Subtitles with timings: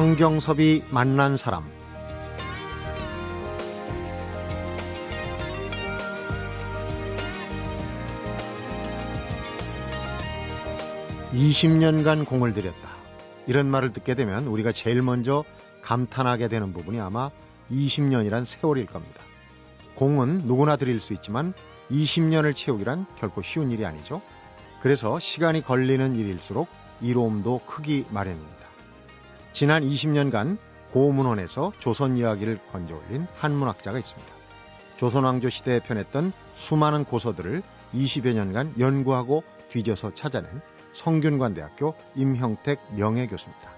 [0.00, 1.62] 성경섭이 만난 사람
[11.34, 12.88] 20년간 공을 들였다.
[13.46, 15.44] 이런 말을 듣게 되면 우리가 제일 먼저
[15.82, 17.30] 감탄하게 되는 부분이 아마
[17.70, 19.20] 20년이란 세월일 겁니다.
[19.96, 21.52] 공은 누구나 들일 수 있지만
[21.90, 24.22] 20년을 채우기란 결코 쉬운 일이 아니죠.
[24.80, 26.68] 그래서 시간이 걸리는 일일수록
[27.02, 28.59] 이로움도 크기 마련입니다.
[29.52, 30.58] 지난 20년간
[30.92, 34.32] 고문원에서 조선 이야기를 건져 올린 한문학자가 있습니다.
[34.96, 37.62] 조선왕조 시대에 편했던 수많은 고서들을
[37.94, 40.60] 20여 년간 연구하고 뒤져서 찾아낸
[40.92, 43.70] 성균관대학교 임형택 명예교수입니다.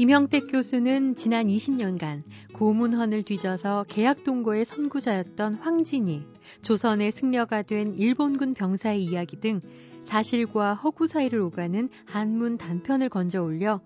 [0.00, 2.22] 임형택 교수는 지난 20년간
[2.54, 6.24] 고문헌을 뒤져서 계약동고의 선구자였던 황진이,
[6.62, 9.60] 조선의 승려가 된 일본군 병사의 이야기 등
[10.04, 13.80] 사실과 허구 사이를 오가는 한문 단편을 건져 올려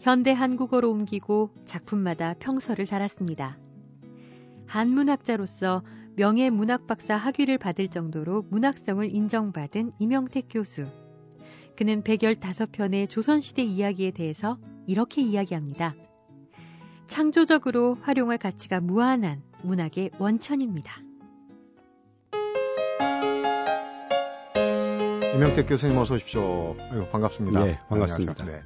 [0.00, 3.58] 현대 한국어로 옮기고 작품마다 평서를 달았습니다.
[4.66, 5.82] 한문학자로서
[6.16, 10.86] 명예 문학박사 학위를 받을 정도로 문학성을 인정받은 임영택 교수.
[11.76, 15.94] 그는 115편의 조선시대 이야기에 대해서 이렇게 이야기합니다.
[17.06, 21.05] 창조적으로 활용할 가치가 무한한 문학의 원천입니다.
[25.36, 26.74] 임영택 교수님 어서 오십시오.
[26.90, 27.62] 아유, 반갑습니다.
[27.62, 28.42] 네, 반갑습니다.
[28.46, 28.62] 네.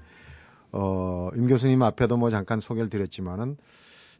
[0.70, 3.56] 어, 임 교수님 앞에도 뭐 잠깐 소개를 드렸지만은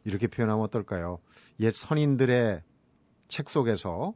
[0.03, 1.19] 이렇게 표현하면 어떨까요?
[1.61, 2.61] 옛 선인들의
[3.29, 4.13] 책 속에서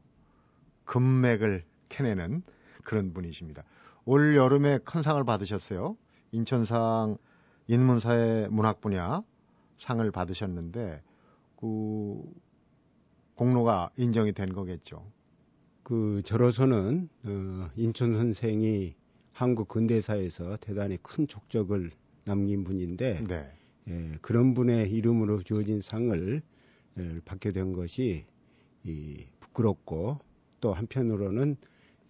[0.83, 2.44] 금맥을 캐내는
[2.83, 3.64] 그런 분이십니다.
[4.03, 5.95] 올 여름에 큰 상을 받으셨어요.
[6.33, 7.17] 인천상
[7.67, 9.23] 인문사회 문학 분야
[9.80, 11.02] 상을 받으셨는데
[11.55, 12.22] 그
[13.36, 15.05] 공로가 인정이 된 거겠죠.
[15.86, 18.96] 그 저로서는 어, 인천 선생이
[19.32, 21.92] 한국 근대사에서 대단히 큰 족적을
[22.23, 23.52] 남긴 분인데 네.
[23.88, 26.42] 예, 그런 분의 이름으로 주어진 상을
[26.98, 28.26] 예, 받게 된 것이
[28.84, 30.20] 이, 부끄럽고
[30.60, 31.56] 또 한편으로는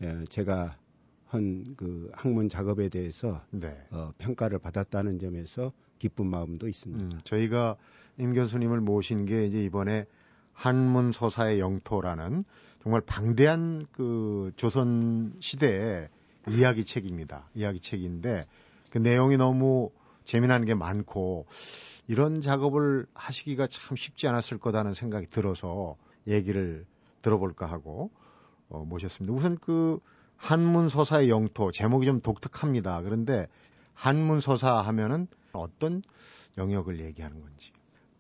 [0.04, 0.78] 예, 제가
[1.26, 3.76] 한 그 학문 작업에 대해서 네.
[3.92, 7.04] 어, 평가를 받았다는 점에서 기쁜 마음도 있습니다.
[7.04, 7.76] 음, 저희가
[8.20, 10.06] 임 교수님을 모신 게 이제 이번에
[10.54, 12.46] 한문 서사의 영토라는
[12.86, 16.08] 정말 방대한 그 조선 시대의
[16.50, 17.50] 이야기 책입니다.
[17.56, 18.46] 이야기 책인데
[18.92, 19.90] 그 내용이 너무
[20.24, 21.48] 재미난 게 많고
[22.08, 25.96] 이런 작업을 하시기가 참 쉽지 않았을 거다는 생각이 들어서
[26.28, 26.86] 얘기를
[27.24, 28.12] 들어볼까 하고
[28.70, 29.36] 어, 모셨습니다.
[29.36, 29.98] 우선 그
[30.38, 33.02] 한문 서사의 영토 제목이 좀 독특합니다.
[33.02, 33.48] 그런데
[33.96, 36.04] 한문 서사 하면은 어떤
[36.60, 37.72] 영역을 얘기하는 건지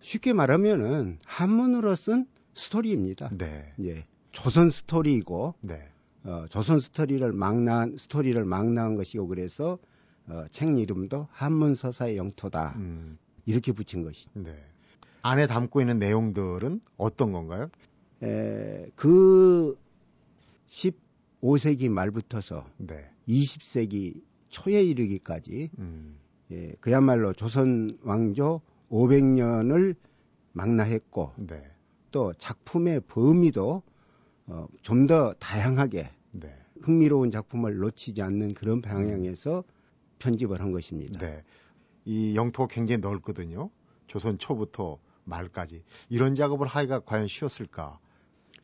[0.01, 2.25] 쉽게 말하면은 한문으로 쓴
[2.55, 3.29] 스토리입니다.
[3.37, 3.71] 네.
[3.81, 4.07] 예.
[4.35, 5.89] 조선 스토리이고 네.
[6.25, 9.79] 어, 조선 스토리를 망라한 스토리를 망라한 것이고 그래서
[10.27, 12.73] 어, 책 이름도 한문 서사의 영토다.
[12.77, 13.17] 음.
[13.45, 14.27] 이렇게 붙인 것이.
[14.33, 14.55] 네.
[15.21, 17.69] 안에 담고 있는 내용들은 어떤 건가요?
[18.23, 19.77] 에, 그
[20.67, 23.09] 15세기 말부터서 네.
[23.27, 26.17] 20세기 초에 이르기까지 음.
[26.51, 29.95] 예, 그야말로 조선 왕조 500년을
[30.53, 31.63] 망라했고 네.
[32.11, 33.83] 또 작품의 범위도
[34.47, 36.55] 어, 좀 더 다양하게 네.
[36.81, 39.63] 흥미로운 작품을 놓치지 않는 그런 방향에서
[40.19, 41.19] 편집을 한 것입니다.
[41.19, 41.43] 네.
[42.05, 43.69] 이 영토가 굉장히 넓거든요.
[44.07, 45.83] 조선 초부터 말까지.
[46.09, 47.99] 이런 작업을 하기가 과연 쉬웠을까?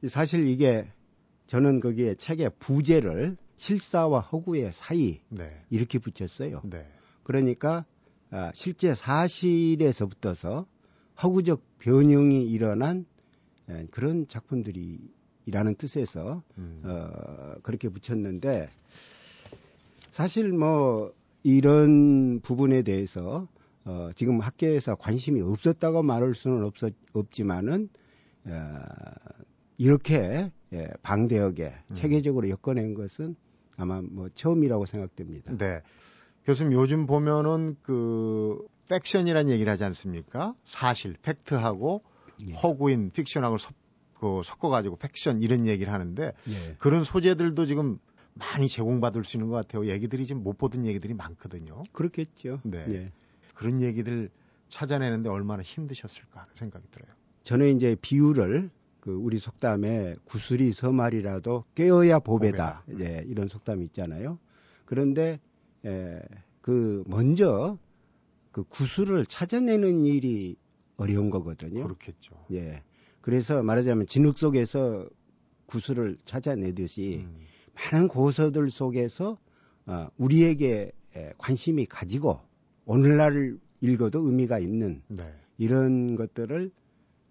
[0.08, 0.88] 사실 이게
[1.48, 5.64] 저는 거기에 책의 부제를 실사와 허구의 사이 네.
[5.70, 6.62] 이렇게 붙였어요.
[6.64, 6.88] 네.
[7.24, 7.86] 그러니까
[8.30, 10.66] 아, 실제 사실에서부터서
[11.22, 13.06] 허구적 변형이 일어난
[13.70, 15.00] 에, 그런 작품들이
[15.48, 16.82] 라는 뜻에서 음.
[16.86, 18.70] 어, 그렇게 붙였는데
[20.12, 21.14] 사실 뭐
[21.44, 23.48] 이런 부분에 대해서
[23.86, 27.90] 어, 지금 학계에서 관심이 없었다고 말할 수는 없었, 없지만은
[28.46, 28.80] 어,
[29.78, 31.94] 이렇게 예, 방대하게 음.
[31.94, 33.36] 체계적으로 엮어낸 것은
[33.78, 35.58] 아마 뭐 처음이라고 생각됩니다.
[35.58, 35.82] 네.
[36.46, 40.54] 교수님 요즘 보면은 그 팩션이라는 얘기를 하지 않습니까?
[40.66, 42.04] 사실 팩트하고
[42.48, 42.54] 예.
[42.54, 43.74] 허구인 픽션하고 섞,
[44.22, 46.76] 그, 섞어가지고 팩션 이런 얘기를 하는데 예.
[46.78, 47.98] 그런 소재들도 지금
[48.36, 49.88] 많이 제공받을 수 있는 것 같아요.
[49.88, 51.82] 얘기들이 지금 못 보던 얘기들이 많거든요.
[51.92, 52.62] 그렇겠죠.
[52.64, 52.86] 네.
[52.90, 53.12] 예.
[53.56, 54.30] 그런 얘기들
[54.70, 57.12] 찾아내는데 얼마나 힘드셨을까 생각이 들어요.
[57.44, 58.70] 저는 이제 비유를
[59.00, 62.84] 그 우리 속담에 구슬이 서말이라도 깨어야 보배다.
[62.86, 63.04] 보배다.
[63.04, 64.38] 예, 이런 속담이 있잖아요.
[64.86, 65.40] 그런데
[65.84, 66.22] 예,
[66.62, 67.80] 그 먼저
[68.52, 70.56] 그 구슬을 찾아내는 일이
[70.98, 71.84] 어려운 거거든요.
[71.84, 72.36] 그렇겠죠.
[72.52, 72.84] 예.
[73.22, 75.08] 그래서 말하자면 진흙 속에서
[75.68, 77.46] 구슬을 찾아내듯이 음.
[77.76, 79.38] 많은 고서들 속에서
[79.86, 80.92] 어, 우리에게
[81.38, 82.40] 관심이 가지고
[82.86, 85.34] 오늘날 읽어도 의미가 있는 네.
[85.58, 86.72] 이런 것들을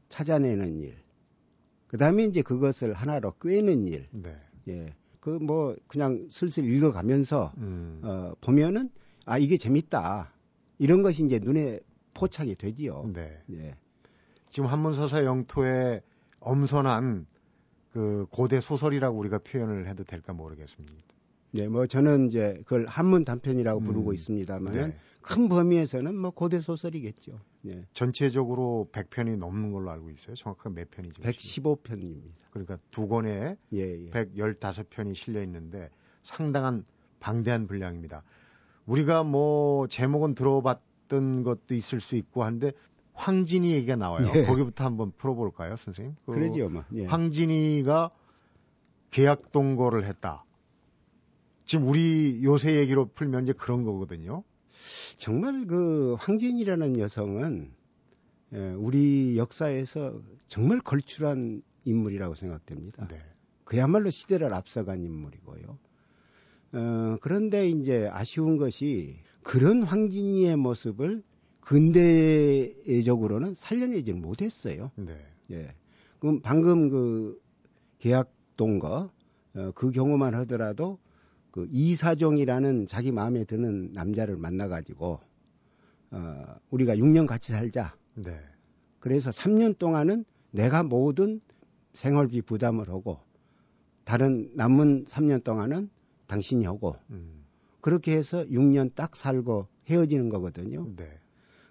[0.09, 0.95] 찾아내는 일.
[1.87, 4.07] 그 다음에 이제 그것을 하나로 꿰는 일.
[4.11, 4.37] 네.
[4.69, 4.95] 예.
[5.21, 8.01] 그 뭐 그냥 슬슬 읽어가면서 음.
[8.03, 8.91] 어, 보면은
[9.27, 10.33] 아 이게 재밌다.
[10.79, 11.81] 이런 것이 이제 눈에
[12.15, 13.11] 포착이 되지요.
[13.13, 13.39] 네.
[13.53, 13.77] 예.
[14.50, 16.02] 지금 한문서사 영토에
[16.41, 17.26] 엄선한
[17.93, 20.94] 그 고대 소설이라고 우리가 표현을 해도 될까 모르겠습니다.
[21.52, 24.97] 네, 뭐 저는 이제 그걸 한문 단편이라고 음, 부르고 있습니다만은 네.
[25.20, 27.41] 큰 범위에서는 뭐 고대 소설이겠죠.
[27.62, 27.85] 네.
[27.93, 30.37] 전체적으로 100편이 넘는 걸로 알고 있어요.
[30.37, 31.23] 정확하게 몇 편이죠?
[31.23, 32.31] 115편입니다.
[32.50, 34.11] 그러니까 두 권에 예, 예.
[34.11, 35.91] 115편이 실려 있는데
[36.23, 36.85] 상당한
[37.19, 38.23] 방대한 분량입니다.
[38.87, 42.73] 우리가 뭐 제목은 들어봤던 것도 있을 수 있고 한데
[43.20, 44.26] 황진이 얘기가 나와요.
[44.34, 44.44] 예.
[44.46, 46.17] 거기부터 한번 풀어볼까요, 선생님?
[46.25, 46.84] 그 그러지요, 뭐.
[46.94, 47.05] 예.
[47.05, 48.11] 황진이가
[49.11, 50.44] 계약 동거를 했다.
[51.64, 54.43] 지금 우리 요새 얘기로 풀면 이제 그런 거거든요.
[55.19, 57.72] 정말 그 황진이라는 여성은
[58.52, 63.06] 예, 우리 역사에서 정말 걸출한 인물이라고 생각됩니다.
[63.06, 63.20] 네.
[63.64, 65.78] 그야말로 시대를 앞서간 인물이고요.
[66.72, 71.22] 어, 그런데 이제 아쉬운 것이 그런 황진이의 모습을
[71.61, 74.91] 근대적으로는 살려내지 못했어요.
[74.97, 75.17] 네.
[75.51, 75.75] 예.
[76.19, 77.41] 그럼 방금 그
[77.99, 79.11] 계약 동거
[79.55, 80.99] 어, 그 경우만 하더라도
[81.51, 85.21] 그 이사종이라는 자기 마음에 드는 남자를 만나가지고
[86.12, 87.95] 어, 우리가 6년 같이 살자.
[88.15, 88.39] 네.
[88.99, 91.41] 그래서 3년 동안은 내가 모든
[91.95, 93.21] 생활비 부담을 하고
[94.05, 95.91] 다른 남은 3년 동안은
[96.27, 97.45] 당신이 하고 음.
[97.81, 100.87] 그렇게 해서 6년 딱 살고 헤어지는 거거든요.
[100.97, 101.19] 네.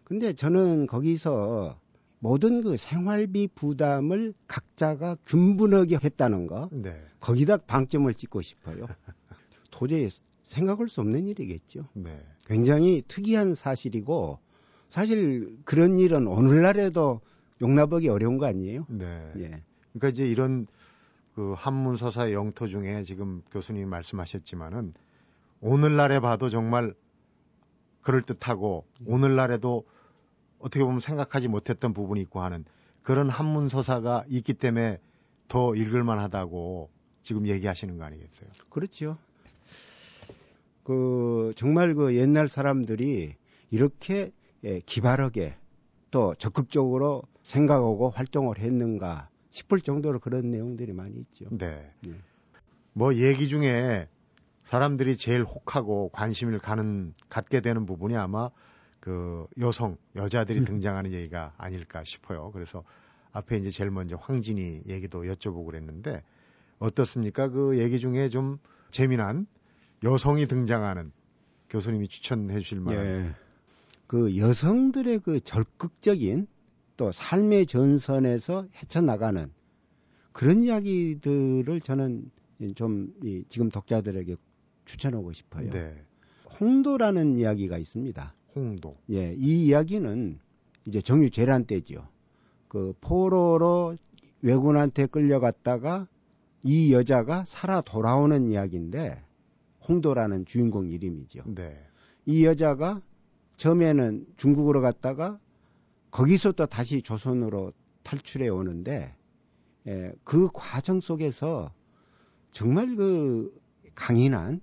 [0.09, 1.79] 근데 저는 거기서
[2.17, 6.99] 모든 그 생활비 부담을 각자가 균분하게 했다는 거 네.
[7.19, 8.87] 거기다 방점을 찍고 싶어요.
[9.69, 10.09] 도저히
[10.41, 11.87] 생각할 수 없는 일이겠죠.
[11.93, 12.19] 네.
[12.47, 14.39] 굉장히 특이한 사실이고
[14.87, 17.21] 사실 그런 일은 오늘날에도
[17.61, 18.87] 용납하기 어려운 거 아니에요?
[18.89, 19.31] 네.
[19.37, 19.61] 예.
[19.93, 20.65] 그러니까 이제 이런
[21.35, 24.95] 그 한문 서사의 영토 중에 지금 교수님이 말씀하셨지만은
[25.61, 26.95] 오늘날에 봐도 정말
[28.01, 29.85] 그럴 듯하고 오늘날에도
[30.59, 32.65] 어떻게 보면 생각하지 못했던 부분이 있고 하는
[33.01, 34.99] 그런 한문 서사가 있기 때문에
[35.47, 36.89] 더 읽을만 하다고
[37.23, 38.49] 지금 얘기하시는 거 아니겠어요?
[38.69, 39.17] 그렇죠.
[40.83, 43.35] 그 정말 그 옛날 사람들이
[43.71, 44.31] 이렇게
[44.63, 45.55] 예, 기발하게
[46.11, 51.45] 또 적극적으로 생각하고 활동을 했는가 싶을 정도로 그런 내용들이 많이 있죠.
[51.51, 51.91] 네.
[52.01, 52.13] 네.
[52.93, 54.07] 뭐 얘기 중에
[54.63, 58.49] 사람들이 제일 혹하고 관심을 가는 갖게 되는 부분이 아마
[58.99, 60.65] 그 여성 여자들이 음.
[60.65, 62.51] 등장하는 얘기가 아닐까 싶어요.
[62.51, 62.83] 그래서
[63.31, 66.23] 앞에 이제 제일 먼저 황진이 얘기도 여쭤보고 그랬는데
[66.79, 67.49] 어떻습니까?
[67.49, 68.57] 그 얘기 중에 좀
[68.89, 69.47] 재미난
[70.03, 71.11] 여성이 등장하는
[71.69, 73.35] 교수님이 추천해 주실 만한 예.
[74.07, 76.47] 그 여성들의 그 적극적인
[76.97, 79.51] 또 삶의 전선에서 헤쳐나가는
[80.31, 82.31] 그런 이야기들을 저는
[82.75, 83.13] 좀
[83.49, 84.35] 지금 독자들에게
[84.85, 85.69] 추천하고 싶어요.
[85.69, 86.03] 네.
[86.59, 88.33] 홍도라는 이야기가 있습니다.
[88.55, 88.97] 홍도.
[89.11, 90.39] 예, 이 이야기는
[90.85, 92.07] 이제 정유 재란 때지요.
[92.67, 93.95] 그 포로로
[94.41, 96.07] 왜군한테 끌려갔다가
[96.63, 99.21] 이 여자가 살아 돌아오는 이야기인데
[99.87, 101.43] 홍도라는 주인공 이름이죠.
[101.47, 101.77] 네.
[102.25, 103.01] 이 여자가
[103.57, 105.39] 처음에는 중국으로 갔다가
[106.11, 109.13] 거기서 또 다시 조선으로 탈출해 오는데
[109.87, 111.71] 예, 그 과정 속에서
[112.51, 113.53] 정말 그
[113.95, 114.61] 강인한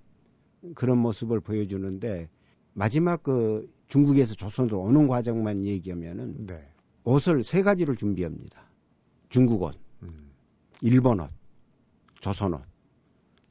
[0.74, 2.28] 그런 모습을 보여주는데
[2.72, 6.68] 마지막 그 중국에서 조선으로 오는 과정만 얘기하면은 네.
[7.04, 8.60] 옷을 세 가지를 준비합니다.
[9.28, 10.30] 중국 옷, 음.
[10.80, 11.30] 일본 옷,
[12.20, 12.62] 조선 옷.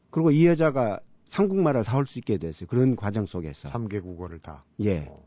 [0.09, 0.99] 그리고 이 여자가
[1.31, 2.67] 한국말을 사올 수 있게 됐어요.
[2.67, 3.69] 그런 과정 속에서.
[3.69, 4.63] 3개 국어를 다.
[4.79, 5.05] 예.
[5.09, 5.23] 어.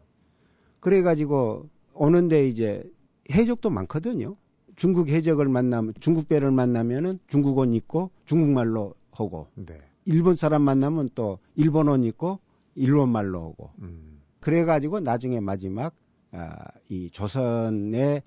[0.81, 2.83] 그래가지고 오는데 이제
[3.31, 4.37] 해적도 많거든요.
[4.77, 9.81] 중국 해적을 만나면 중국 배를 만나면은 중국 옷 입고 중국말로 하고 네.
[10.05, 12.39] 일본 사람 만나면 또 일본 옷 입고
[12.77, 14.18] 일본말로 하고 음.
[14.41, 15.95] 그래가지고 나중에 마지막
[16.33, 16.55] 아,
[16.89, 18.23] 이 조선의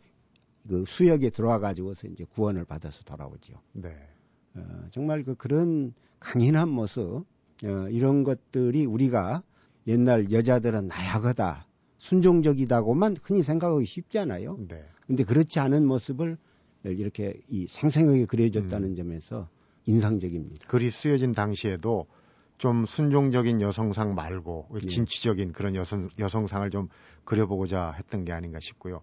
[0.68, 3.54] 그 수역에 들어와 가지고서 이제 구원을 받아서 돌아오죠.
[3.74, 3.96] 네.
[4.56, 7.26] 어, 정말 그 그런 강인한 모습
[7.64, 9.44] 어, 이런 것들이 우리가
[9.88, 11.66] 옛날 여자들은 나약하다,
[11.98, 14.58] 순종적이다고만 흔히 생각하기 쉽잖아요.
[14.68, 14.86] 네.
[15.08, 16.38] 근데 그렇지 않은 모습을
[16.84, 18.96] 이렇게 이 생생하게 그려졌다는 음.
[18.96, 19.50] 점에서
[19.86, 20.68] 인상적입니다.
[20.68, 22.08] 글이 쓰여진 당시에도
[22.62, 24.82] 좀 순종적인 여성상 말고 네.
[24.82, 26.90] 진취적인 그런 여성, 여성상을 좀
[27.24, 29.02] 그려보고자 했던 게 아닌가 싶고요.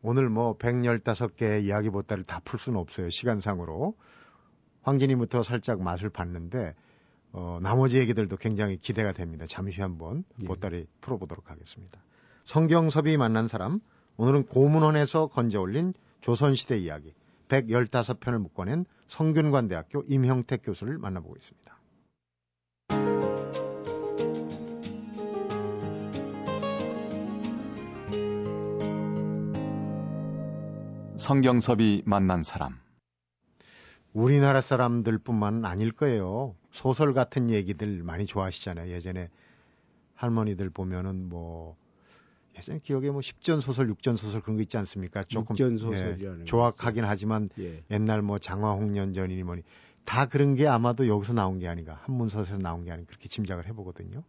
[0.00, 3.10] 오늘 뭐 115개의 이야기 보따리를 다 풀 수는 없어요.
[3.10, 3.96] 시간상으로.
[4.82, 6.76] 황진이부터 살짝 맛을 봤는데
[7.32, 9.44] 어, 나머지 얘기들도 굉장히 기대가 됩니다.
[9.48, 10.46] 잠시 한번 예.
[10.46, 12.00] 보따리 풀어보도록 하겠습니다.
[12.44, 13.80] 성경섭이 만난 사람,
[14.18, 17.12] 오늘은 고문원에서 건져 올린 조선시대 이야기
[17.48, 21.69] 115편을 묶어낸 성균관대학교 임형택 교수를 만나보고 있습니다.
[31.30, 32.80] 성경섭이 만난 사람
[34.12, 36.56] 우리나라 사람들뿐만 아닐 거예요.
[36.72, 38.90] 소설 같은 얘기들 많이 좋아하시잖아요.
[38.90, 39.30] 예전에
[40.16, 41.76] 할머니들 보면은 뭐
[42.58, 45.22] 예전 기억에 뭐 10전 소설, 6전 소설 그런 거 있지 않습니까?
[45.22, 45.54] 조금
[46.40, 47.84] 예, 조악하긴 하지만 예.
[47.92, 49.62] 옛날 뭐 장화홍련전이니 뭐니
[50.04, 54.24] 다 그런 게 아마도 여기서 나온 게 아닌가 한문서에서 나온 게 아닌가 그렇게 짐작을 해보거든요.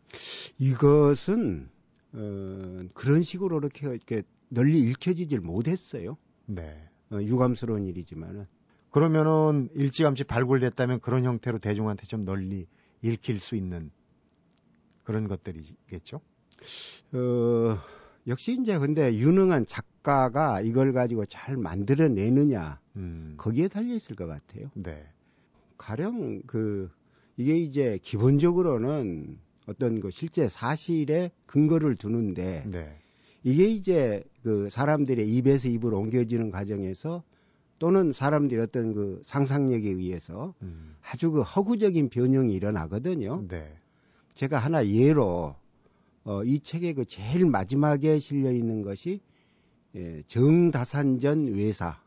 [0.60, 1.68] 이것은
[2.14, 6.16] 어, 그런 식으로 이렇게 이렇게 널리 읽혀지질 못했어요.
[6.46, 6.91] 네.
[7.12, 8.46] 어, 유감스러운 일이지만은
[8.90, 12.68] 그러면은 일찌감치 발굴됐다면 그런 형태로 대중한테 좀 널리
[13.02, 13.90] 읽힐 수 있는
[15.04, 16.22] 그런 것들이겠죠?
[17.14, 17.78] 어,
[18.28, 23.34] 역시 이제 근데 유능한 작가가 이걸 가지고 잘 만들어내느냐, 음.
[23.38, 24.70] 거기에 달려 있을 것 같아요.
[24.76, 25.04] 네.
[25.78, 26.92] 가령 그,
[27.38, 33.00] 이게 이제 기본적으로는 어떤 그 실제 사실에 근거를 두는데, 네.
[33.44, 37.24] 이게 이제 그 사람들의 입에서 입으로 옮겨지는 과정에서
[37.80, 40.96] 또는 사람들이 어떤 그 상상력에 의해서 음.
[41.02, 43.46] 아주 그 허구적인 변형이 일어나거든요.
[43.48, 43.74] 네.
[44.36, 45.56] 제가 하나 예로
[46.24, 49.20] 어, 이 책의 그 제일 마지막에 실려 있는 것이
[49.96, 52.00] 예, 정다산전 외사.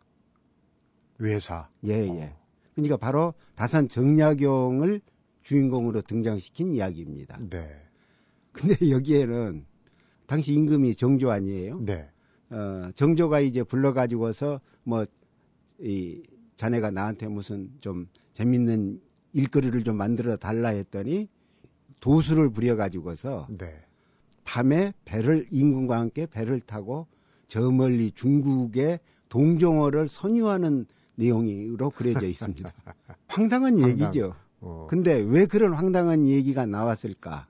[1.18, 1.68] 외사.
[1.84, 2.22] 예, 예.
[2.22, 2.36] 어.
[2.74, 5.00] 그러니까 바로 다산 정약용을
[5.42, 7.38] 주인공으로 등장시킨 이야기입니다.
[7.50, 7.68] 네.
[8.52, 9.66] 근데 여기에는
[10.26, 11.81] 당시 임금이 정조 아니에요?
[11.81, 12.09] 네.
[12.50, 15.07] 어, 정조가 이제 불러가지고서 뭐
[15.81, 16.23] 이
[16.57, 19.00] 자네가 나한테 무슨 좀 재밌는
[19.33, 21.28] 일거리를 좀 만들어 달라 했더니
[22.00, 23.75] 도수를 부려가지고서 네.
[24.45, 27.07] 밤에 배를 임금과 함께 배를 타고
[27.49, 32.73] 저 멀리 중국의 동종어를 선유하는 내용으로 그려져 있습니다.
[33.26, 34.35] 황당한 얘기죠.
[34.61, 34.87] 어.
[34.88, 37.47] 근데 왜 그런 황당한 얘기가 나왔을까?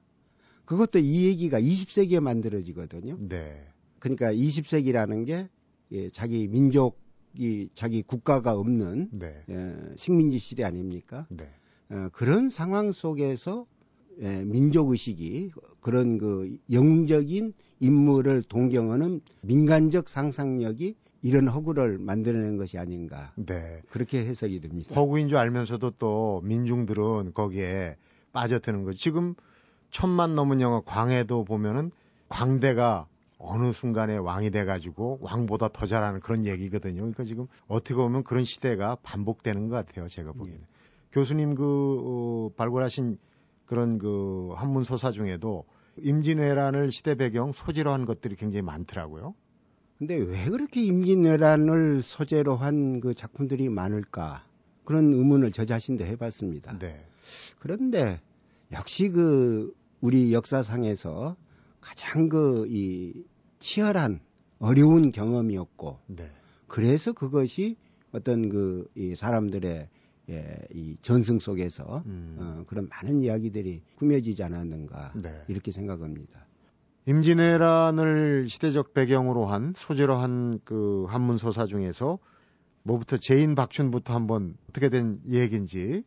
[0.64, 3.16] 그것도 이 얘기가 20세기에 만들어지거든요.
[3.20, 3.66] 네.
[3.98, 5.48] 그러니까 20세기라는 게
[5.92, 6.98] 예, 자기 민족
[7.36, 9.42] 이 자기 국가가 없는 네.
[9.48, 11.26] 예, 식민지 시대 아닙니까?
[11.30, 11.48] 네.
[11.90, 13.66] 어, 그런 상황 속에서
[14.20, 23.32] 예, 민족 의식이 그런 그 영적인 인물을 동경하는 민간적 상상력이 이런 허구를 만들어낸 것이 아닌가.
[23.36, 23.80] 네.
[23.88, 24.94] 그렇게 해석이 됩니다.
[24.94, 27.96] 허구인 줄 알면서도 또 민중들은 거기에
[28.32, 28.98] 빠져드는 거죠.
[28.98, 29.34] 지금
[29.94, 31.92] 천만 넘은 영화 광해도 보면은
[32.28, 33.06] 광대가
[33.38, 36.96] 어느 순간에 왕이 돼가지고 왕보다 더 잘하는 그런 얘기거든요.
[36.96, 40.08] 그러니까 지금 어떻게 보면 그런 시대가 반복되는 것 같아요.
[40.08, 40.62] 제가 보기에는.
[40.62, 40.66] 음.
[41.12, 43.18] 교수님 그 어, 발굴하신
[43.66, 45.64] 그런 그 한문 서사 중에도
[45.98, 49.36] 임진왜란을 시대 배경 소재로 한 것들이 굉장히 많더라고요.
[49.98, 54.44] 근데 왜 그렇게 임진왜란을 소재로 한 그 작품들이 많을까?
[54.84, 56.78] 그런 의문을 저 자신도 해봤습니다.
[56.80, 57.06] 네.
[57.60, 58.20] 그런데
[58.72, 59.72] 역시 그
[60.04, 61.34] 우리 역사상에서
[61.80, 63.24] 가장 그 이
[63.58, 64.20] 치열한
[64.58, 66.30] 어려운 경험이었고 네.
[66.68, 67.76] 그래서 그것이
[68.12, 69.88] 어떤 그 이 사람들의
[70.30, 72.36] 예, 이 전승 속에서 음.
[72.38, 75.44] 어, 그런 많은 이야기들이 꾸며지지 않았는가 네.
[75.48, 76.46] 이렇게 생각합니다.
[77.06, 82.18] 임진왜란을 시대적 배경으로 한 소재로 한 그 한문 서사 중에서
[82.82, 86.04] 뭐부터 재인 박춘부터 한번 어떻게 된 얘기인지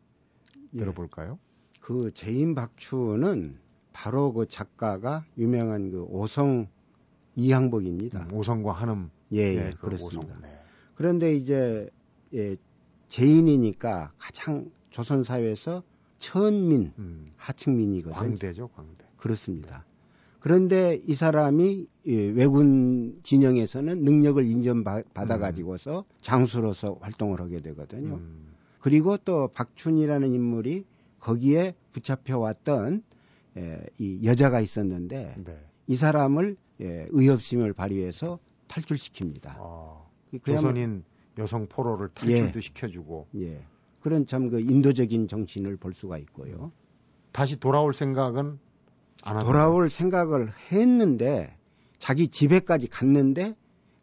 [0.74, 0.78] 예.
[0.78, 1.38] 들어볼까요?
[1.80, 3.58] 그 재인 박춘은
[3.98, 6.68] 바로 그 작가가 유명한 그 오성
[7.34, 8.28] 이항복입니다.
[8.30, 9.10] 음, 오성과 한음.
[9.32, 10.36] 예, 예 네, 그렇습니다.
[10.40, 10.56] 네.
[10.94, 11.90] 그런데 이제
[12.32, 12.56] 예,
[13.08, 15.82] 제인이니까 가장 조선 사회에서
[16.18, 17.32] 천민, 음.
[17.36, 18.14] 하층민이거든요.
[18.14, 19.04] 광대죠, 광대.
[19.16, 19.84] 그렇습니다.
[20.38, 26.14] 그런데 이 사람이 예, 왜군 진영에서는 능력을 인정받아 가지고서 음.
[26.22, 28.14] 장수로서 활동을 하게 되거든요.
[28.14, 28.54] 음.
[28.78, 30.84] 그리고 또 박춘이라는 인물이
[31.18, 33.02] 거기에 붙잡혀 왔던
[33.58, 35.58] 예, 이 여자가 있었는데 네.
[35.86, 38.38] 이 사람을 예, 의협심을 발휘해서
[38.68, 39.56] 탈출시킵니다.
[39.58, 40.04] 아,
[40.44, 41.04] 조선인
[41.38, 43.26] 여성 포로를 탈출도 예, 시켜주고.
[43.36, 43.60] 예.
[44.00, 46.72] 그런 참 그 인도적인 정신을 볼 수가 있고요.
[47.32, 48.58] 다시 돌아올 생각은
[49.22, 51.56] 안 돌아올 생각을 했는데
[51.98, 53.54] 자기 집에까지 갔는데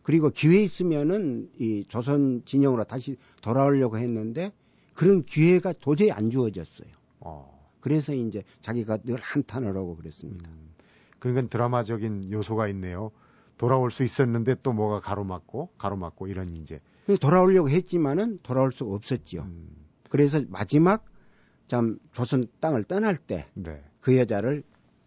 [0.04, 4.52] 그리고 기회 있으면은 이 조선 진영으로 다시 돌아오려고 했는데
[4.94, 6.90] 그런 기회가 도저히 안 주어졌어요.
[7.22, 7.55] 어.
[7.86, 10.50] 그래서 이제 자기가 늘 한탄을 하고 그랬습니다.
[10.50, 10.74] 음.
[11.20, 13.12] 그러니까 드라마적인 요소가 있네요.
[13.60, 16.80] 돌아올 수 있었는데 또 뭐가 가로막고 가로막고 이런 이제
[17.22, 19.44] 돌아오려고 했지만은 돌아올 수가 없었죠.
[19.44, 19.86] 음.
[20.10, 21.06] 그래서 마지막
[21.68, 23.84] 참 조선 땅을 떠날 때그 네.
[24.02, 24.64] 그 여자를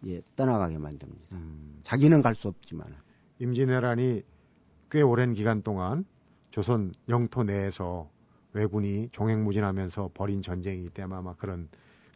[0.06, 1.20] 예, 떠나가게 만듭니다.
[1.32, 1.80] 음.
[1.82, 2.94] 자기는 갈 수 없지만
[3.40, 4.22] 임진왜란이
[4.88, 6.04] 꽤 오랜 기간 동안
[6.52, 8.08] 조선 영토 내에서
[8.52, 11.68] 왜군이 종횡무진하면서 벌인 전쟁이기 때문에 아마 그런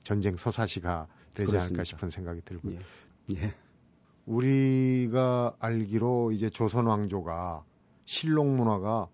[0.03, 1.65] 전쟁 서사시가 되지 그렇습니다.
[1.65, 2.79] 않을까 싶은 생각이 들고요.
[3.31, 3.35] 예.
[3.35, 3.55] 예.
[4.27, 7.65] 우리가 알기로 이제 조선 왕조가
[8.05, 9.09] 실록 문화가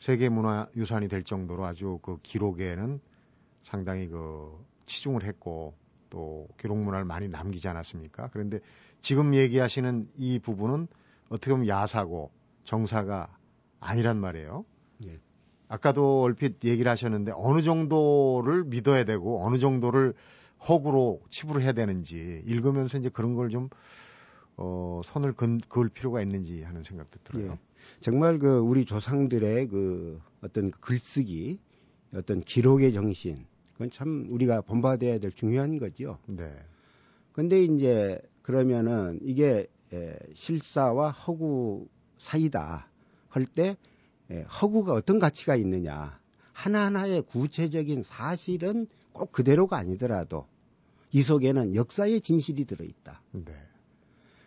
[0.00, 3.00] 세계 문화 유산이 될 정도로 아주 그 기록에는
[3.64, 5.74] 상당히 그 치중을 했고
[6.10, 8.30] 또 기록 문화를 많이 남기지 않았습니까?
[8.32, 8.60] 그런데
[9.00, 10.88] 지금 얘기하시는 이 부분은
[11.28, 12.30] 어떻게 보면 야사고
[12.64, 13.28] 정사가
[13.80, 14.64] 아니란 말이에요.
[15.04, 15.18] 예.
[15.68, 20.14] 아까도 얼핏 얘기를 하셨는데 어느 정도를 믿어야 되고 어느 정도를
[20.68, 23.68] 허구로 치부를 해야 되는지 읽으면서 이제 그런 걸 좀
[24.56, 27.52] 어, 선을 근, 그을 필요가 있는지 하는 생각도 들어요.
[27.52, 27.58] 예.
[28.00, 31.60] 정말 그 우리 조상들의 그 어떤 글쓰기,
[32.12, 36.18] 어떤 기록의 정신, 그건 참 우리가 본받아야 될 중요한 거죠.
[36.26, 36.52] 네.
[37.32, 41.86] 근데 이제 그러면은 이게 에, 실사와 허구
[42.18, 42.88] 사이다
[43.28, 43.76] 할 때
[44.30, 46.18] 허구가 어떤 가치가 있느냐
[46.52, 50.46] 하나하나의 구체적인 사실은 꼭 그대로가 아니더라도
[51.12, 53.22] 이 속에는 역사의 진실이 들어있다.
[53.32, 53.52] 네.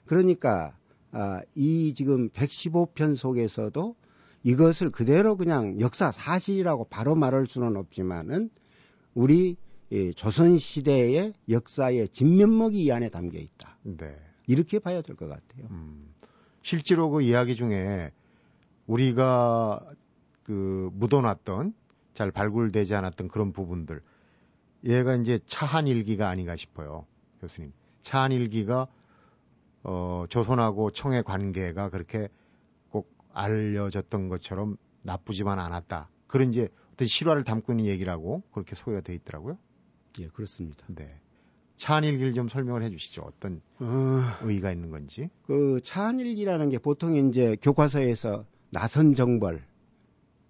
[0.05, 0.77] 그러니까
[1.11, 3.95] 아, 이 지금 115편 속에서도
[4.43, 8.49] 이것을 그대로 그냥 역사 사실이라고 바로 말할 수는 없지만은
[9.13, 9.57] 우리
[9.91, 13.77] 예, 조선 시대의 역사의 진면목이 이 안에 담겨 있다.
[13.83, 14.15] 네.
[14.47, 15.67] 이렇게 봐야 될 것 같아요.
[15.69, 16.13] 음,
[16.61, 18.11] 실제로 그 이야기 중에
[18.91, 19.79] 우리가
[20.43, 21.73] 그 묻어놨던
[22.13, 24.01] 잘 발굴되지 않았던 그런 부분들
[24.85, 27.05] 얘가 이제 차한 일기가 아닌가 싶어요,
[27.39, 27.71] 교수님.
[28.01, 28.87] 차한 일기가
[29.83, 32.27] 어, 조선하고 청의 관계가 그렇게
[32.89, 36.09] 꼭 알려졌던 것처럼 나쁘지만 않았다.
[36.27, 39.57] 그런 이제 어떤 실화를 담고 있는 얘기라고 그렇게 소개가 돼 있더라고요.
[40.19, 40.85] 예, 그렇습니다.
[40.87, 41.19] 네.
[41.77, 43.21] 차한일기를 좀 설명을 해 주시죠.
[43.21, 43.85] 어떤 어,
[44.43, 45.29] 의의가 있는 건지.
[45.47, 49.61] 그 차한일기라는 게 보통 이제 교과서에서 나선 정벌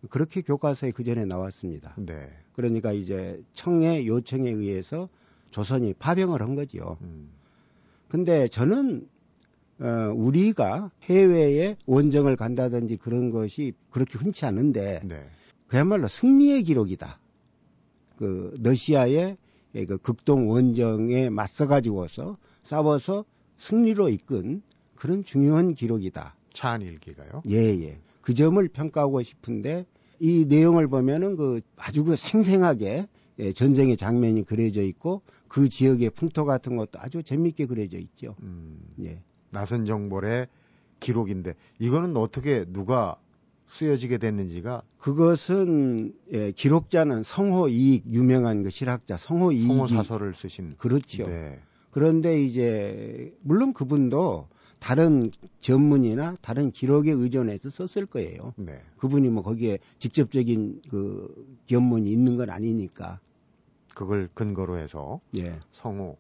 [0.10, 1.96] 그렇게 교과서에 그 전에 나왔습니다.
[1.98, 2.30] 네.
[2.54, 5.10] 그러니까 이제 청의 요청에 의해서
[5.52, 6.98] 조선이 파병을 한 거지요.
[7.02, 7.30] 음.
[8.08, 9.08] 근데 저는
[9.80, 15.28] 어, 우리가 해외에 원정을 간다든지 그런 것이 그렇게 흔치 않은데 네.
[15.68, 17.20] 그야말로 승리의 기록이다.
[18.18, 19.38] 그 러시아의
[19.88, 23.26] 그 극동 원정에 맞서 가지고서 싸워서
[23.58, 24.62] 승리로 이끈
[24.96, 26.36] 그런 중요한 기록이다.
[26.54, 27.42] 차한일기가요?
[27.50, 27.98] 예, 예.
[28.22, 29.86] 그 점을 평가하고 싶은데
[30.20, 33.08] 이 내용을 보면은 그 아주 그 생생하게
[33.40, 38.36] 예, 전쟁의 장면이 그려져 있고 그 지역의 풍토 같은 것도 아주 재밌게 그려져 있죠.
[38.44, 39.20] 음, 예.
[39.50, 40.48] 나선 정벌의
[41.00, 43.18] 기록인데 이거는 어떻게 누가
[43.72, 50.76] 쓰여지게 됐는지가 그것은 예, 기록자는 성호 이익 유명한 그 실학자 성호 이익 성호 사설을 쓰신
[50.78, 51.26] 그렇죠.
[51.26, 51.60] 네.
[51.90, 54.48] 그런데 이제 물론 그분도
[54.82, 58.56] 다른 전문이나 다른 기록에 의존해서 썼을 거예요.
[58.58, 58.82] 네.
[58.98, 63.20] 그분이 뭐 거기에 직접적인 그 견문이 있는 건 아니니까.
[63.94, 65.60] 그걸 근거로 해서 예.
[65.72, 66.18] 성호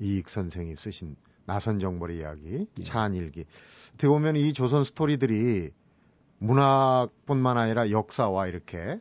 [0.00, 2.82] 이익 선생이 쓰신 나선 정벌의 이야기, 예.
[2.82, 3.44] 차한일기.
[3.88, 5.70] 어떻게 보면 이 조선 스토리들이
[6.38, 9.00] 문학뿐만 아니라 역사와 이렇게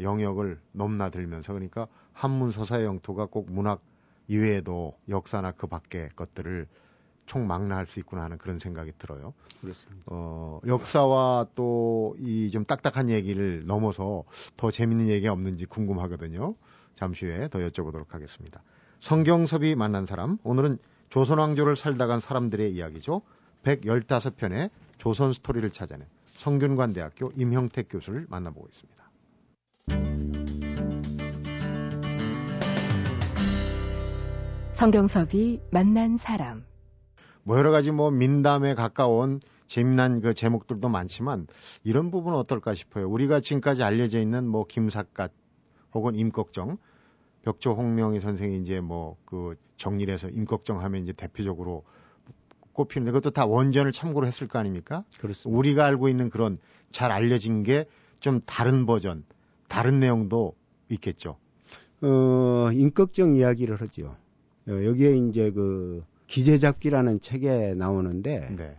[0.00, 3.82] 영역을 넘나들면서 그러니까 한문 서사의 영토가 꼭 문학
[4.28, 6.68] 이외에도 역사나 그 밖의 것들을
[7.26, 9.32] 총망라할 수 있구나 하는 그런 생각이 들어요.
[9.60, 10.02] 그렇습니다.
[10.06, 14.24] 어, 역사와 또 이 좀 딱딱한 얘기를 넘어서
[14.56, 16.54] 더 재밌는 얘기가 없는지 궁금하거든요.
[16.94, 18.62] 잠시 후에 더 여쭤보도록 하겠습니다.
[19.00, 20.78] 성경섭이 만난 사람, 오늘은
[21.10, 23.22] 조선왕조를 살다간 사람들의 이야기죠.
[23.64, 28.94] 115편의 조선 스토리를 찾아낸 성균관대학교 임형택 교수를 만나보고 있습니다.
[34.74, 36.64] 성경섭이 만난 사람.
[37.44, 41.46] 뭐 여러 가지 뭐 민담에 가까운 재미난 그 제목들도 많지만
[41.84, 43.08] 이런 부분은 어떨까 싶어요.
[43.08, 45.32] 우리가 지금까지 알려져 있는 뭐 김삿갓
[45.94, 46.78] 혹은 임꺽정
[47.42, 51.84] 벽조 홍명희 선생이 이제 뭐 그 정리해서 임꺽정 하면 이제 대표적으로
[52.72, 55.04] 꼽히는데 그것도 다 원전을 참고로 했을 거 아닙니까?
[55.20, 55.58] 그렇습니다.
[55.58, 56.58] 우리가 알고 있는 그런
[56.90, 57.86] 잘 알려진 게
[58.24, 59.22] 좀 다른 버전,
[59.68, 60.56] 다른 내용도
[60.88, 61.36] 있겠죠.
[62.00, 64.16] 어, 인격적 이야기를 하죠.
[64.66, 68.78] 어, 여기에 이제 그 기재잡기라는 책에 나오는데 네.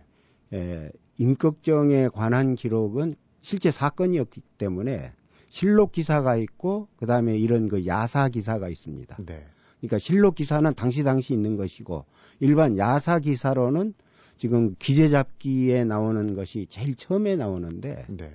[0.52, 5.12] 에, 임꺽정에 관한 기록은 실제 사건이었기 때문에
[5.48, 9.16] 실록 기사가 있고 그다음에 이런 그 야사 기사가 있습니다.
[9.24, 9.46] 네.
[9.80, 12.04] 그러니까 실록 기사는 당시 당시 있는 것이고
[12.40, 13.94] 일반 야사 기사로는
[14.36, 18.34] 지금 기재잡기에 나오는 것이 제일 처음에 나오는데 네.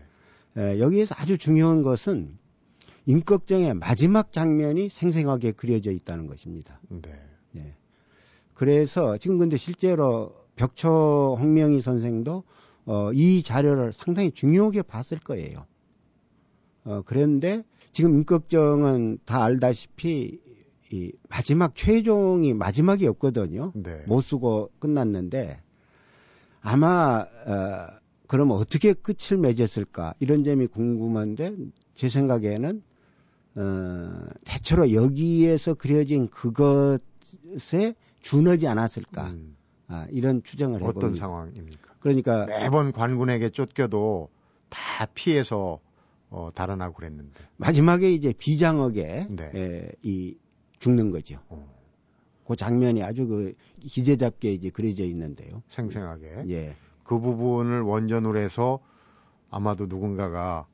[0.58, 2.38] 에, 여기에서 아주 중요한 것은
[3.06, 6.80] 임꺽정의 마지막 장면이 생생하게 그려져 있다는 것입니다.
[6.90, 7.02] 네.
[7.52, 7.76] 네.
[8.62, 12.44] 그래서 지금 근데 실제로 벽초 홍명희 선생도
[12.86, 15.66] 어, 이 자료를 상당히 중요하게 봤을 거예요.
[16.84, 20.40] 어, 그런데 지금 임꺽정은 다 알다시피
[20.92, 23.72] 이 마지막 최종이 마지막이 없거든요.
[23.74, 24.04] 네.
[24.06, 25.60] 못 쓰고 끝났는데
[26.62, 27.88] 아마 어,
[28.28, 31.56] 그럼 어떻게 끝을 맺었을까 이런 점이 궁금한데
[31.96, 32.84] 제 생각에는
[33.56, 39.56] 어, 대체로 여기에서 그려진 그것에 준하지 않았을까 음.
[39.88, 41.00] 아, 이런 추정을 해봅니다.
[41.00, 41.96] 어떤 상황입니까?
[42.00, 44.30] 그러니까 매번 관군에게 쫓겨도
[44.70, 45.80] 다 피해서
[46.30, 49.52] 어, 달아나고 그랬는데 마지막에 이제 비장하게 네.
[49.54, 50.38] 에, 이
[50.80, 51.40] 죽는 거죠.
[51.50, 51.82] 어.
[52.48, 55.62] 그 장면이 아주 그 기재잡게 이제 그려져 있는데요.
[55.70, 56.44] 생생하게.
[56.50, 56.76] 예.
[57.04, 58.80] 그 부분을 원전으로 해서
[59.50, 60.68] 아마도 누군가가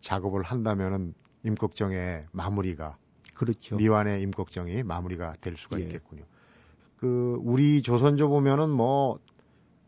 [0.00, 2.96] 작업을 한다면은 임꺽정의 마무리가
[3.34, 3.76] 그렇죠.
[3.76, 5.84] 미완의 임꺽정이 마무리가 될 수가 예.
[5.84, 6.24] 있겠군요.
[7.02, 9.18] 그 우리 조선조 보면은 뭐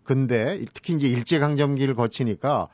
[0.03, 2.67] 근데 특히 이제 일제 강점기를 거치니까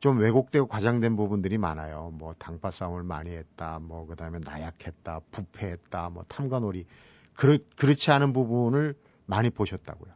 [0.00, 2.10] 좀 왜곡되고 과장된 부분들이 많아요.
[2.14, 6.86] 뭐 당파 싸움을 많이 했다, 뭐 그다음에 나약했다, 부패했다, 뭐 탐관오리
[7.34, 8.94] 그렇 그렇지 않은 부분을
[9.26, 10.10] 많이 보셨다고요.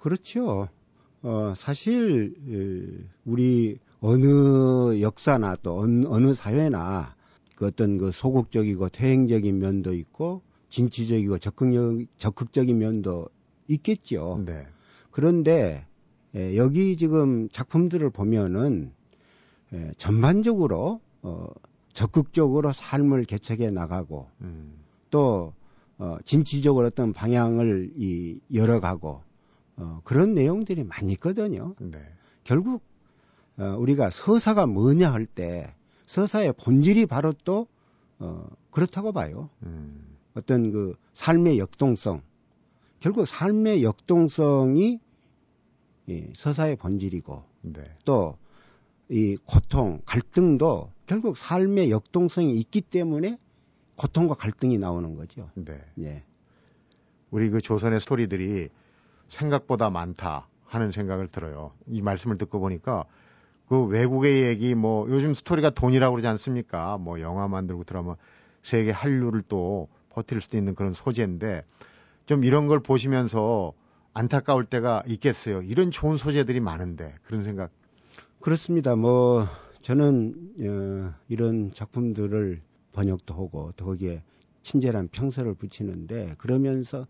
[0.00, 0.68] 그렇죠.
[1.20, 2.34] 어 사실
[3.26, 7.14] 우리 어느 역사나 또 어느, 어느 사회나
[7.56, 13.28] 그 어떤 그 소극적이고 퇴행적인 면도 있고 진취적이고 적극적, 적극적인 면도
[13.68, 14.42] 있겠죠.
[14.44, 14.66] 네.
[15.10, 15.86] 그런데
[16.34, 18.92] 예, 여기 지금 작품들을 보면은
[19.72, 21.48] 예, 전반적으로 어,
[21.92, 24.74] 적극적으로 삶을 개척해 나가고 음.
[25.10, 25.54] 또
[25.98, 29.22] 어, 진취적으로 어떤 방향을 이, 열어가고
[29.78, 31.74] 어, 그런 내용들이 많이 있거든요.
[31.78, 31.98] 네.
[32.44, 32.82] 결국
[33.56, 35.74] 어, 우리가 서사가 뭐냐 할 때
[36.06, 37.66] 서사의 본질이 바로 또
[38.18, 39.50] 어, 그렇다고 봐요.
[39.64, 40.15] 음.
[40.36, 42.22] 어떤 그 삶의 역동성
[43.00, 45.00] 결국 삶의 역동성이
[46.06, 47.82] 이 서사의 본질이고 네.
[48.04, 53.38] 또이 고통 갈등도 결국 삶의 역동성이 있기 때문에
[53.96, 55.50] 고통과 갈등이 나오는 거죠.
[55.54, 55.80] 네.
[56.00, 56.22] 예.
[57.30, 58.68] 우리 그 조선의 스토리들이
[59.28, 61.72] 생각보다 많다 하는 생각을 들어요.
[61.88, 63.04] 이 말씀을 듣고 보니까
[63.68, 66.98] 그 외국의 얘기 뭐 요즘 스토리가 돈이라고 그러지 않습니까?
[66.98, 68.16] 뭐 영화 만들고 드라마
[68.62, 71.64] 세계 한류를 또 퍼뜨릴 수도 있는 그런 소재인데
[72.24, 73.74] 좀 이런 걸 보시면서
[74.14, 75.62] 안타까울 때가 있겠어요.
[75.62, 77.70] 이런 좋은 소재들이 많은데 그런 생각.
[78.40, 78.96] 그렇습니다.
[78.96, 79.46] 뭐
[79.82, 84.22] 저는 어, 이런 작품들을 번역도 하고 또 거기에
[84.62, 87.06] 친절한 평서를 붙이는데 그러면서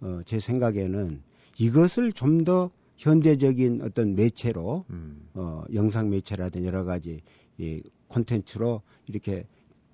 [0.00, 1.22] 어, 제 생각에는
[1.58, 2.70] 이것을 좀 더
[3.00, 5.26] 현대적인 어떤 매체로 음.
[5.32, 7.22] 어, 영상 매체라든 여러 가지
[7.56, 9.46] 이 콘텐츠로 이렇게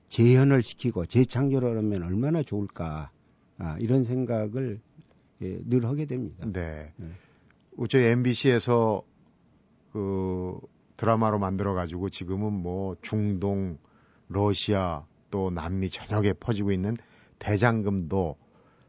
[0.08, 3.10] 재현을 시키고 재창조를 하면 얼마나 좋을까
[3.58, 4.80] 아, 이런 생각을
[5.42, 6.46] 예, 늘 하게 됩니다.
[6.50, 6.92] 네.
[6.96, 7.08] 네.
[7.88, 9.02] 저희 MBC에서
[9.92, 10.58] 그
[10.96, 13.78] 드라마로 만들어 가지고 지금은 뭐 중동,
[14.28, 16.96] 러시아 또 남미 전역에 퍼지고 있는
[17.38, 18.36] 대장금도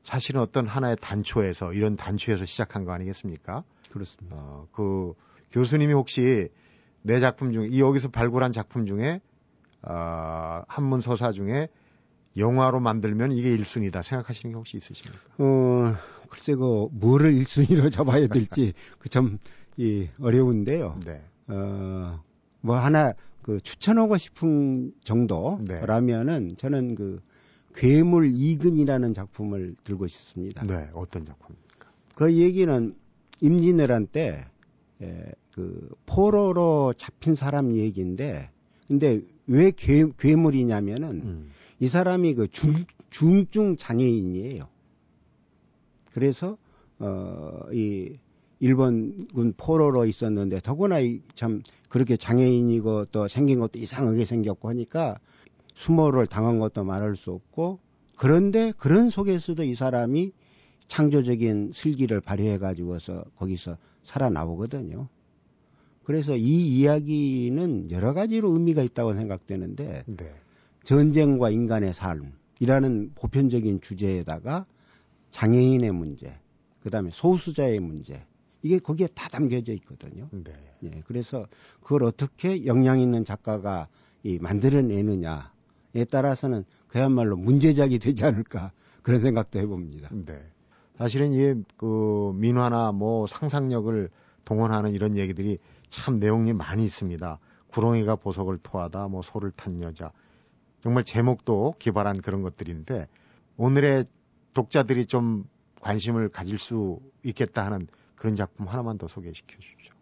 [0.04, 3.64] 사실은 어떤 하나의 단초에서 이런 단초에서 시작한 거 아니겠습니까?
[3.92, 4.38] 그렇습니다.
[4.38, 5.14] 어, 그
[5.52, 6.50] 교수님이 혹시
[7.02, 9.20] 내 작품 중에 이 여기서 발굴한 작품 중에
[9.90, 11.70] 어, 한문 서사 중에
[12.38, 15.20] 영화로 만들면 이게 1순위다 생각하시는 게 혹시 있으십니까?
[15.40, 15.96] 어,
[16.30, 19.40] 글쎄 그 뭐를 1순위로 잡아야 될지 그 참
[19.80, 21.00] 이 어려운데요.
[21.06, 21.22] 네.
[21.50, 22.20] 어,
[22.62, 26.56] 뭐 하나 그 추천하고 싶은 정도라면은 네.
[26.56, 27.22] 저는 그
[27.76, 30.64] 괴물 이근이라는 작품을 들고 있습니다.
[30.64, 31.90] 네, 어떤 작품입니까?
[32.16, 32.96] 그 얘기는
[33.40, 34.46] 임진왜란 때
[35.04, 38.50] 예, 그 포로로 잡힌 사람 얘기인데
[38.88, 41.52] 근데 왜 괴, 괴물이냐면은 음.
[41.80, 44.68] 이 사람이 그 중, 중증 장애인이에요.
[46.14, 46.58] 그래서
[47.00, 48.18] 어이
[48.60, 50.98] 일본군 포로로 있었는데 더구나
[51.36, 55.20] 참 그렇게 장애인이고 또 생긴 것도 이상하게 생겼고 하니까
[55.76, 57.80] 수모를 당한 것도 말할 수 없고
[58.16, 60.32] 그런데 그런 속에서도 이 사람이
[60.88, 65.08] 창조적인 슬기를 발휘해 가지고서 거기서 살아나오거든요.
[66.08, 70.34] 그래서 이 이야기는 여러 가지로 의미가 있다고 생각되는데 네.
[70.86, 74.66] 전쟁과 인간의 삶이라는 보편적인 주제에다가
[75.32, 76.34] 장애인의 문제,
[76.82, 78.26] 그다음에 소수자의 문제
[78.62, 80.30] 이게 거기에 다 담겨져 있거든요.
[80.32, 80.54] 네.
[80.84, 81.46] 예, 그래서
[81.82, 83.90] 그걸 어떻게 역량 있는 작가가
[84.24, 90.08] 이 만들어내느냐에 따라서는 그야말로 문제작이 되지 않을까 그런 생각도 해봅니다.
[90.14, 90.42] 네.
[90.98, 94.10] 사실은 이게 그 민화나 뭐 상상력을
[94.46, 95.58] 동원하는 이런 얘기들이
[95.90, 97.40] 참 내용이 많이 있습니다.
[97.68, 100.12] 구렁이가 보석을 토하다, 뭐 소를 탄 여자.
[100.82, 103.08] 정말 제목도 기발한 그런 것들인데
[103.58, 104.06] 오늘의
[104.54, 105.46] 독자들이 좀
[105.82, 109.94] 관심을 가질 수 있겠다 하는 그런 작품 하나만 더 소개시켜 주십시오.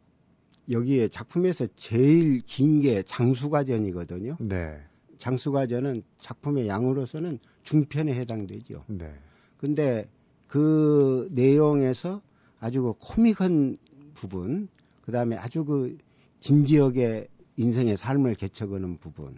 [0.70, 4.38] 여기에 작품에서 제일 긴 게 장수가전이거든요.
[4.40, 4.80] 네.
[5.18, 8.84] 장수가전은 작품의 양으로서는 중편에 해당되죠.
[8.88, 9.14] 네.
[9.58, 10.10] 근데
[10.48, 12.22] 그 내용에서
[12.60, 13.78] 아주 그 코믹한
[14.14, 14.68] 부분,
[15.06, 15.98] 그 다음에 아주 그
[16.40, 19.38] 진지하게 인생의 삶을 개척하는 부분,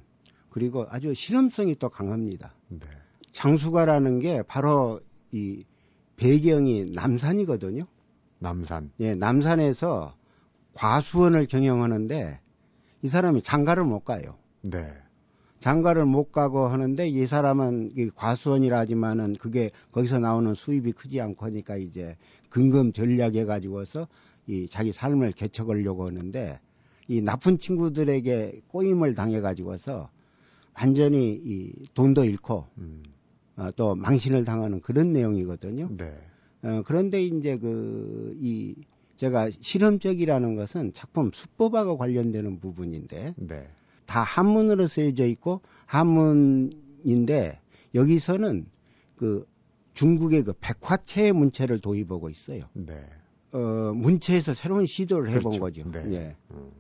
[0.49, 2.53] 그리고 아주 실험성이 또 강합니다.
[2.69, 2.80] 네.
[3.32, 4.99] 장수가라는 게 바로
[5.32, 5.63] 이
[6.15, 7.86] 배경이 남산이거든요.
[8.39, 8.91] 남산.
[8.99, 10.15] 예, 남산에서
[10.73, 12.39] 과수원을 경영하는데
[13.03, 14.36] 이 사람이 장가를 못 가요.
[14.62, 14.91] 네.
[15.60, 21.77] 장가를 못 가고 하는데 이 사람은 과수원이라 하지만은 그게 거기서 나오는 수입이 크지 않고 하니까
[21.77, 22.15] 이제
[22.49, 24.08] 근검 전략해 가지고서
[24.47, 26.60] 이 자기 삶을 개척하려고 하는데
[27.07, 30.10] 이 나쁜 친구들에게 꼬임을 당해 가지고서
[30.73, 33.03] 완전히 이 돈도 잃고 음.
[33.55, 35.89] 어, 또 망신을 당하는 그런 내용이거든요.
[35.97, 36.17] 네.
[36.63, 38.75] 어, 그런데 이제 그 이
[39.17, 43.67] 제가 실험적이라는 것은 작품 수법하고 관련되는 부분인데 네.
[44.05, 47.60] 다 한문으로 쓰여져 있고 한문인데
[47.95, 48.67] 여기서는
[49.15, 49.47] 그
[49.95, 52.65] 중국의 그 백화체 문체를 도입하고 있어요.
[52.73, 53.03] 네.
[53.51, 55.83] 어, 문체에서 새로운 시도를 해본 그렇죠.
[55.83, 55.91] 거죠.
[55.91, 56.15] 네.
[56.15, 56.36] 예.
[56.51, 56.71] 음.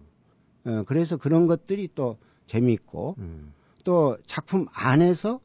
[0.65, 3.53] 어, 그래서 그런 것들이 또 재미있고 음.
[3.83, 5.39] 또 작품 안에서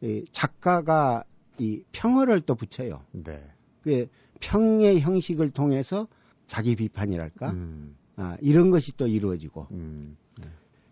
[0.00, 1.24] 이 작가가
[1.58, 3.02] 이 평어를 또 붙여요.
[3.12, 3.44] 네.
[3.82, 4.06] 그
[4.40, 6.06] 평의 형식을 통해서
[6.46, 7.96] 자기 비판이랄까 음.
[8.16, 10.16] 아, 이런 것이 또 이루어지고 음.
[10.40, 10.48] 네.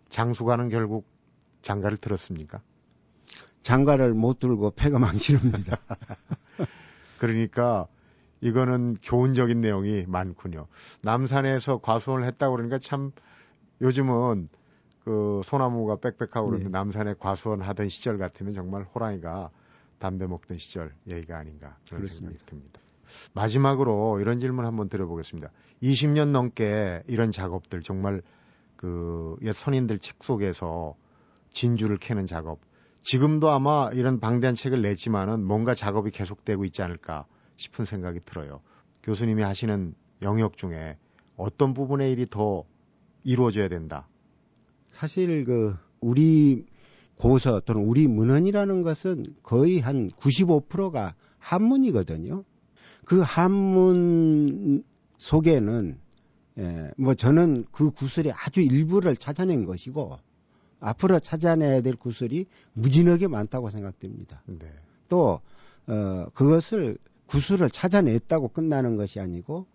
[0.08, 1.06] 장수가는 결국
[1.62, 2.60] 장가를 들었습니까?
[3.62, 5.78] 장가를 못 들고 패가 망치릅니다.
[7.18, 7.86] 그러니까
[8.42, 10.66] 이거는 교훈적인 내용이 많군요.
[11.02, 13.12] 남산에서 과수원을 했다고 그러니까 참
[13.80, 14.48] 요즘은
[15.04, 16.70] 그 소나무가 빽빽하고 그런데 네.
[16.70, 19.50] 남산에 과수원 하던 시절 같으면 정말 호랑이가
[19.98, 22.30] 담배 먹던 시절 얘기가 아닌가 그런 그렇습니다.
[22.30, 22.80] 생각이 듭니다.
[23.32, 25.50] 마지막으로 이런 질문 한번 드려보겠습니다.
[25.82, 28.22] 20년 넘게 이런 작업들 정말
[28.76, 30.96] 그 옛 선인들 책 속에서
[31.50, 32.60] 진주를 캐는 작업.
[33.02, 37.26] 지금도 아마 이런 방대한 책을 냈지만은 뭔가 작업이 계속되고 있지 않을까
[37.62, 38.60] 싶은 생각이 들어요.
[39.02, 40.98] 교수님이 하시는 영역 중에
[41.36, 42.64] 어떤 부분의 일이 더
[43.24, 44.08] 이루어져야 된다.
[44.90, 46.66] 사실 그 우리
[47.16, 52.44] 고서 또는 우리 문헌이라는 것은 거의 한 95%가 한문이거든요.
[53.04, 54.84] 그 한문
[55.18, 55.98] 속에는
[56.58, 60.18] 예, 뭐 저는 그 구슬의 아주 일부를 찾아낸 것이고
[60.80, 64.42] 앞으로 찾아내야 될 구슬이 무진하게 많다고 생각됩니다.
[64.46, 64.66] 네.
[65.08, 65.40] 또
[65.86, 66.98] 어, 그것을
[67.32, 69.66] 구슬을 찾아냈다고 끝나는 것이 아니고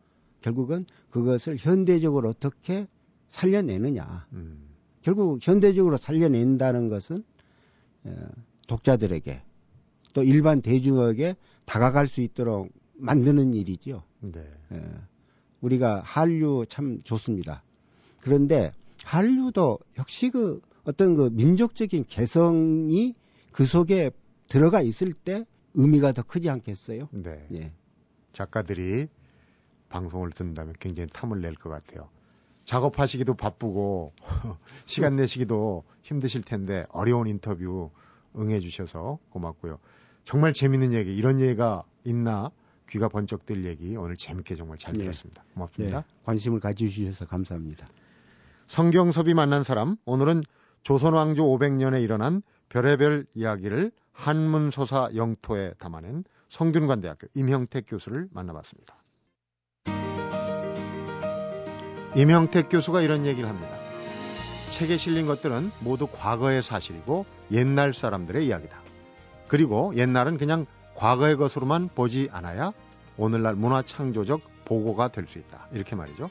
[0.41, 2.87] 결국은 그것을 현대적으로 어떻게
[3.29, 4.27] 살려내느냐.
[4.33, 4.67] 음.
[5.01, 7.23] 결국 현대적으로 살려낸다는 것은
[8.03, 8.15] 어,
[8.67, 9.41] 독자들에게
[10.13, 14.03] 또 일반 대중에게 다가갈 수 있도록 만드는 일이죠.
[14.19, 14.45] 네.
[14.73, 14.83] 예.
[15.61, 17.63] 우리가 한류 참 좋습니다.
[18.21, 18.71] 그런데
[19.03, 23.15] 한류도 역시 그 어떤 그 민족적인 개성이
[23.51, 24.11] 그 속에
[24.47, 25.45] 들어가 있을 때
[25.77, 27.07] 의미가 더 크지 않겠어요?
[27.11, 27.47] 네.
[27.53, 27.71] 예.
[28.33, 29.07] 작가들이
[29.89, 32.09] 방송을 듣는다면 굉장히 탐을 낼 것 같아요.
[32.65, 34.11] 작업하시기도 바쁘고
[34.85, 37.91] 시간 내시기도 힘드실 텐데 어려운 인터뷰
[38.35, 39.79] 응해 주셔서 고맙고요.
[40.25, 42.51] 정말 재밌는 얘기 이런 얘기가 있나
[42.89, 44.99] 귀가 번쩍 뜰 얘기 오늘 재밌게 정말 잘 네.
[44.99, 45.43] 들었습니다.
[45.53, 46.01] 고맙습니다.
[46.01, 46.05] 네.
[46.25, 47.87] 관심을 가져주셔서 감사합니다.
[48.67, 50.43] 성경섭이 만난 사람 오늘은
[50.83, 58.95] 조선 왕조 500년에 일어난 별의별 이야기를 한문소사 영토에 담아낸 성균관대학교 임형택 교수를 만나봤습니다.
[62.15, 63.69] 임형택 교수가 이런 얘기를 합니다.
[64.71, 68.81] 책에 실린 것들은 모두 과거의 사실이고 옛날 사람들의 이야기다.
[69.47, 72.73] 그리고 옛날은 그냥 과거의 것으로만 보지 않아야
[73.17, 75.67] 오늘날 문화 창조적 보고가 될 수 있다.
[75.71, 76.29] 이렇게 말이죠.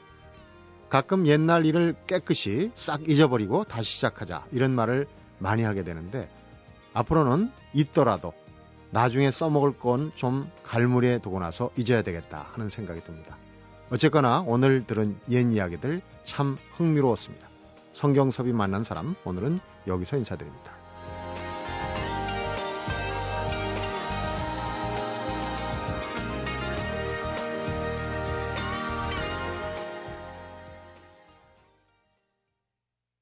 [0.89, 4.45] 가끔 옛날 일을 깨끗이 싹 잊어버리고 다시 시작하자.
[4.51, 5.07] 이런 말을
[5.39, 6.29] 많이 하게 되는데
[6.97, 8.33] 앞으로는 있더라도
[8.89, 13.37] 나중에 써먹을 건 좀 갈무리에 두고 나서 잊어야 되겠다 하는 생각이 듭니다.
[13.91, 17.47] 어쨌거나 오늘 들은 옛 이야기들 참 흥미로웠습니다.
[17.93, 20.76] 성경섭이 만난 사람 오늘은 여기서 인사드립니다.